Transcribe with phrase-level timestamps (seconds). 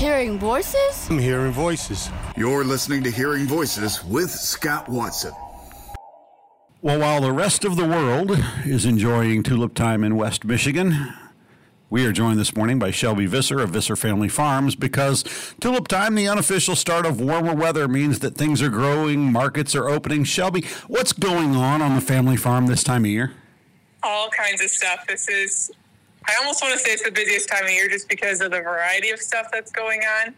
[0.00, 1.10] Hearing voices?
[1.10, 2.08] I'm hearing voices.
[2.34, 5.32] You're listening to Hearing Voices with Scott Watson.
[6.80, 8.30] Well, while the rest of the world
[8.64, 11.12] is enjoying tulip time in West Michigan,
[11.90, 15.22] we are joined this morning by Shelby Visser of Visser Family Farms because
[15.60, 19.90] tulip time, the unofficial start of warmer weather, means that things are growing, markets are
[19.90, 20.24] opening.
[20.24, 23.34] Shelby, what's going on on the family farm this time of year?
[24.02, 25.06] All kinds of stuff.
[25.06, 25.70] This is,
[26.26, 28.60] I almost want to say it's the busiest time of year just because of the
[28.60, 30.34] variety of stuff that's going on.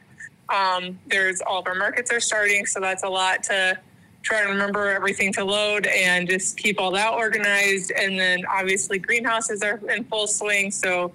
[0.49, 3.79] Um, there's all of our markets are starting, so that's a lot to
[4.23, 7.91] try and remember everything to load and just keep all that organized.
[7.93, 11.13] And then obviously greenhouses are in full swing, so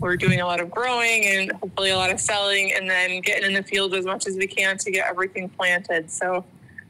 [0.00, 3.46] we're doing a lot of growing and hopefully a lot of selling and then getting
[3.46, 6.10] in the field as much as we can to get everything planted.
[6.10, 6.44] So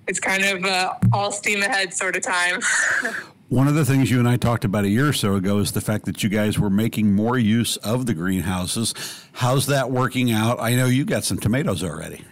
[0.07, 2.61] it's kind of uh, all steam ahead sort of time.
[3.49, 5.73] One of the things you and I talked about a year or so ago is
[5.73, 8.93] the fact that you guys were making more use of the greenhouses.
[9.33, 10.61] How's that working out?
[10.61, 12.23] I know you got some tomatoes already.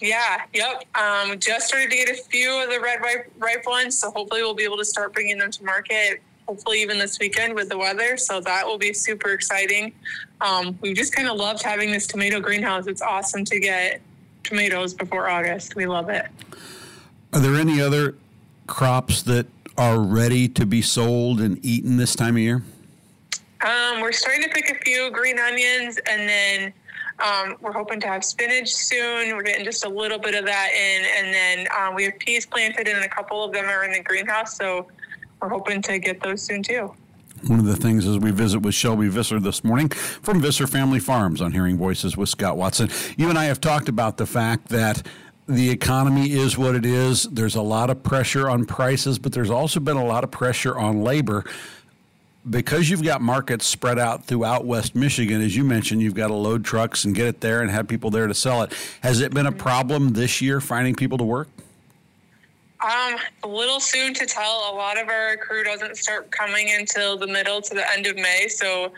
[0.00, 0.82] Yeah, yep.
[0.96, 4.42] Um, just started to get a few of the red ripe, ripe ones, so hopefully
[4.42, 7.76] we'll be able to start bringing them to market hopefully even this weekend with the
[7.76, 8.16] weather.
[8.16, 9.92] So that will be super exciting.
[10.40, 12.86] Um, we've just kind of loved having this tomato greenhouse.
[12.86, 14.00] It's awesome to get
[14.44, 15.76] tomatoes before August.
[15.76, 16.26] We love it.
[17.34, 18.14] Are there any other
[18.66, 19.46] crops that
[19.78, 22.62] are ready to be sold and eaten this time of year?
[23.64, 26.72] Um, we're starting to pick a few green onions and then
[27.20, 29.36] um, we're hoping to have spinach soon.
[29.36, 31.06] We're getting just a little bit of that in.
[31.16, 34.02] And then um, we have peas planted and a couple of them are in the
[34.02, 34.56] greenhouse.
[34.56, 34.88] So
[35.40, 36.92] we're hoping to get those soon too.
[37.46, 40.98] One of the things as we visit with Shelby Visser this morning from Visser Family
[40.98, 42.90] Farms on Hearing Voices with Scott Watson.
[43.16, 45.06] You and I have talked about the fact that
[45.48, 47.24] the economy is what it is.
[47.24, 50.78] There's a lot of pressure on prices, but there's also been a lot of pressure
[50.78, 51.44] on labor.
[52.48, 56.34] Because you've got markets spread out throughout West Michigan, as you mentioned, you've got to
[56.34, 58.72] load trucks and get it there and have people there to sell it.
[59.02, 61.48] Has it been a problem this year finding people to work?
[62.80, 64.70] Um, a little soon to tell.
[64.72, 68.16] A lot of our crew doesn't start coming until the middle to the end of
[68.16, 68.92] May, so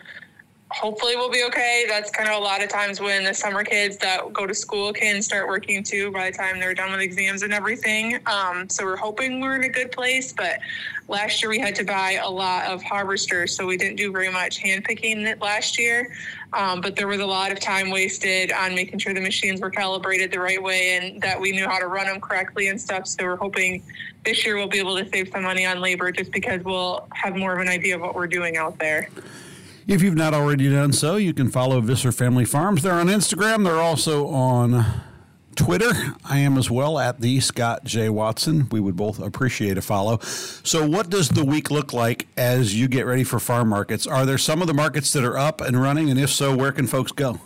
[0.71, 1.85] hopefully we'll be okay.
[1.87, 4.93] That's kind of a lot of times when the summer kids that go to school
[4.93, 8.19] can start working too by the time they're done with exams and everything.
[8.25, 10.31] Um, so we're hoping we're in a good place.
[10.31, 10.59] But
[11.07, 14.31] last year we had to buy a lot of harvesters, so we didn't do very
[14.31, 16.13] much hand picking last year.
[16.53, 19.69] Um, but there was a lot of time wasted on making sure the machines were
[19.69, 23.07] calibrated the right way and that we knew how to run them correctly and stuff.
[23.07, 23.83] So we're hoping
[24.23, 27.35] this year we'll be able to save some money on labor just because we'll have
[27.35, 29.09] more of an idea of what we're doing out there.
[29.91, 32.81] If you've not already done so, you can follow Visser Family Farms.
[32.81, 33.65] They're on Instagram.
[33.65, 34.85] They're also on
[35.55, 35.91] Twitter.
[36.23, 38.07] I am as well at the Scott J.
[38.07, 38.69] Watson.
[38.71, 40.19] We would both appreciate a follow.
[40.19, 44.07] So, what does the week look like as you get ready for farm markets?
[44.07, 46.09] Are there some of the markets that are up and running?
[46.09, 47.41] And if so, where can folks go?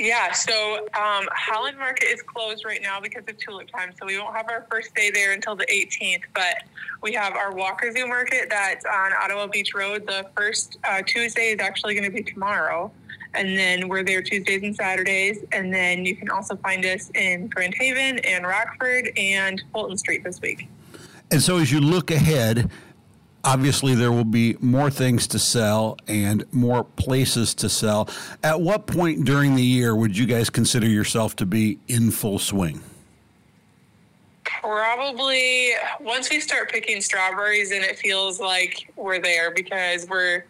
[0.00, 4.18] Yeah, so um, Holland Market is closed right now because of tulip time, so we
[4.18, 6.22] won't have our first day there until the 18th.
[6.32, 6.62] But
[7.02, 10.06] we have our Walker Zoo Market that's on Ottawa Beach Road.
[10.06, 12.90] The first uh, Tuesday is actually going to be tomorrow
[13.34, 15.44] and then we're there Tuesdays and Saturdays.
[15.52, 20.24] And then you can also find us in Grand Haven and Rockford and Fulton Street
[20.24, 20.68] this week.
[21.30, 22.70] And so as you look ahead,
[23.44, 28.08] obviously there will be more things to sell and more places to sell.
[28.42, 32.38] At what point during the year would you guys consider yourself to be in full
[32.38, 32.82] swing?
[34.44, 35.70] Probably
[36.00, 40.44] once we start picking strawberries and it feels like we're there because we're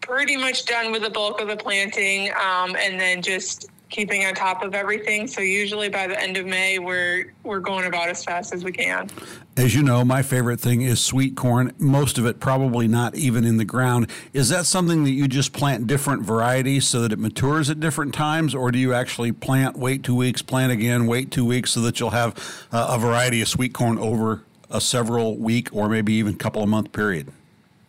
[0.00, 4.34] pretty much done with the bulk of the planting um, and then just keeping on
[4.34, 5.28] top of everything.
[5.28, 8.72] So usually by the end of May, we're we're going about as fast as we
[8.72, 9.08] can.
[9.56, 11.72] As you know, my favorite thing is sweet corn.
[11.78, 14.08] Most of it probably not even in the ground.
[14.32, 18.14] Is that something that you just plant different varieties so that it matures at different
[18.14, 21.80] times, or do you actually plant, wait two weeks, plant again, wait two weeks, so
[21.82, 22.34] that you'll have
[22.72, 26.68] uh, a variety of sweet corn over a several week or maybe even couple of
[26.68, 27.30] month period?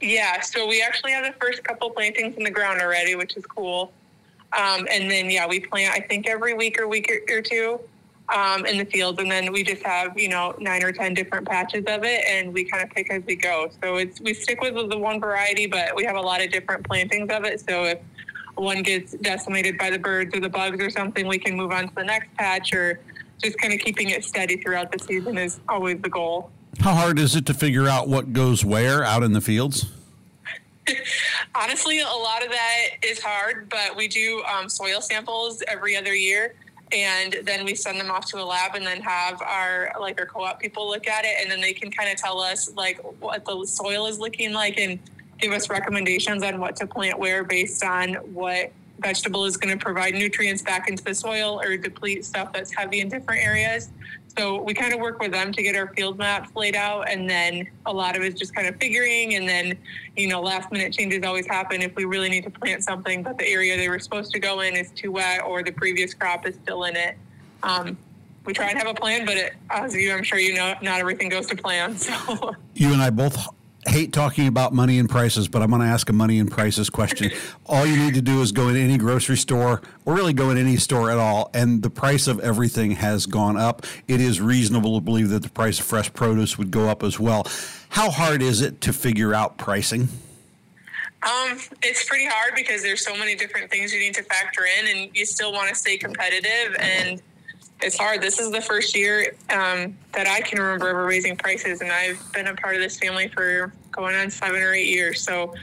[0.02, 3.46] Yeah, so we actually have the first couple plantings in the ground already, which is
[3.46, 3.94] cool.
[4.58, 7.80] Um, and then, yeah, we plant, I think, every week or week or, or two
[8.34, 9.20] um, in the fields.
[9.20, 12.54] And then we just have, you know, nine or 10 different patches of it and
[12.54, 13.70] we kind of pick as we go.
[13.82, 16.86] So it's, we stick with the one variety, but we have a lot of different
[16.86, 17.60] plantings of it.
[17.62, 18.00] So if
[18.56, 21.90] one gets decimated by the birds or the bugs or something, we can move on
[21.90, 23.00] to the next patch or
[23.42, 26.52] just kind of keeping it steady throughout the season is always the goal.
[26.80, 29.86] How hard is it to figure out what goes where out in the fields?
[31.56, 36.16] Honestly, a lot of that is hard, but we do um, soil samples every other
[36.16, 36.56] year.
[36.92, 40.28] And then we send them off to a lab and then have our like our
[40.28, 43.46] co-op people look at it and then they can kind of tell us like what
[43.46, 45.00] the soil is looking like and
[45.40, 49.84] give us recommendations on what to plant where based on what vegetable is going to
[49.84, 53.90] provide nutrients back into the soil or deplete stuff that's heavy in different areas.
[54.38, 57.30] So we kind of work with them to get our field maps laid out, and
[57.30, 59.36] then a lot of it's just kind of figuring.
[59.36, 59.78] And then,
[60.16, 63.38] you know, last minute changes always happen if we really need to plant something, but
[63.38, 66.48] the area they were supposed to go in is too wet, or the previous crop
[66.48, 67.16] is still in it.
[67.62, 67.98] Um,
[68.46, 71.00] we try and have a plan, but it, as you, I'm sure you know, not
[71.00, 71.96] everything goes to plan.
[71.98, 73.38] So you and I both
[73.88, 76.90] hate talking about money and prices, but I'm going to ask a money and prices
[76.90, 77.32] question.
[77.66, 80.58] all you need to do is go in any grocery store or really go in
[80.58, 83.86] any store at all, and the price of everything has gone up.
[84.08, 87.20] It is reasonable to believe that the price of fresh produce would go up as
[87.20, 87.48] well.
[87.90, 90.10] How hard is it to figure out pricing?
[91.24, 94.88] Um, it's pretty hard because there's so many different things you need to factor in,
[94.88, 97.22] and you still want to stay competitive and
[97.84, 98.22] it's hard.
[98.22, 102.20] This is the first year um, that I can remember ever raising prices, and I've
[102.34, 105.22] been a part of this family for going on seven or eight years.
[105.22, 105.54] So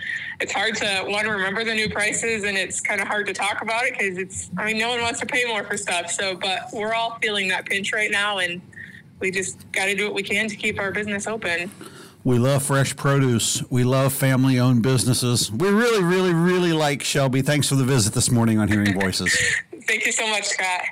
[0.41, 3.63] it's hard to one remember the new prices, and it's kind of hard to talk
[3.63, 4.51] about it because it's.
[4.59, 6.11] I mean, no one wants to pay more for stuff.
[6.11, 8.61] So, but we're all feeling that pinch right now, and
[9.19, 11.71] we just got to do what we can to keep our business open.
[12.23, 13.63] We love fresh produce.
[13.71, 15.51] We love family owned businesses.
[15.51, 17.41] We really, really, really like Shelby.
[17.41, 19.35] Thanks for the visit this morning on Hearing Voices.
[19.87, 20.83] Thank you so much, Scott.